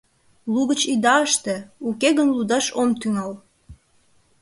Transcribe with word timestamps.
—Лугыч 0.53 0.81
ида 0.93 1.15
ыште, 1.27 1.55
уке 1.87 2.09
гын 2.17 2.29
лудаш 2.35 2.65
ом 2.81 2.89
тӱҥал. 2.99 3.31